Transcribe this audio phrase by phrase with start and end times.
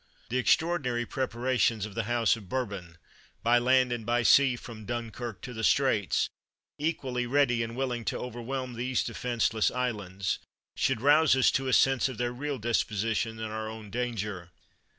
[0.29, 2.97] The extraordinary preparations of the House of Bourbon,
[3.43, 6.27] by land and by sea, from Dunkirk to the Straits,
[6.79, 10.39] equally ready and willing to over 221 THE WORLD'S FAMOUS ORATIONS whelm these defenseless islands,
[10.75, 14.49] should ronse us to a sense of their real disposition and our own danger.